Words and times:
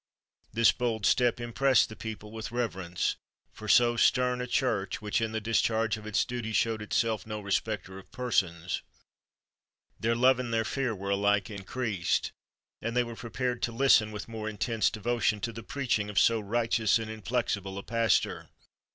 This 0.51 0.71
bold 0.71 1.05
step 1.05 1.39
impressed 1.39 1.87
the 1.87 1.95
people 1.95 2.31
with 2.31 2.51
reverence 2.51 3.17
for 3.51 3.67
so 3.67 3.95
stern 3.97 4.41
a 4.41 4.47
Church, 4.47 4.99
which 4.99 5.21
in 5.21 5.31
the 5.31 5.39
discharge 5.39 5.95
of 5.95 6.07
its 6.07 6.25
duty 6.25 6.53
shewed 6.53 6.81
itself 6.81 7.27
no 7.27 7.39
respecter 7.39 7.99
of 7.99 8.11
persons. 8.11 8.81
Their 9.99 10.15
love 10.15 10.39
and 10.39 10.51
their 10.51 10.65
fear 10.65 10.95
were 10.95 11.11
alike 11.11 11.51
increased, 11.51 12.31
and 12.81 12.97
they 12.97 13.03
were 13.03 13.15
prepared 13.15 13.61
to 13.61 13.71
listen 13.71 14.09
with 14.11 14.27
more 14.27 14.49
intense 14.49 14.89
devotion 14.89 15.39
to 15.41 15.51
the 15.53 15.61
preaching 15.61 16.09
of 16.09 16.17
so 16.17 16.39
righteous 16.39 16.97
and 16.97 17.07
inflexible 17.11 17.77
a 17.77 17.83
pastor. 17.83 18.49